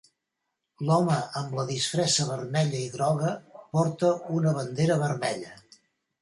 [0.85, 3.35] L'home amb la disfressa vermella i groga
[3.75, 5.55] porta una bandera vermella.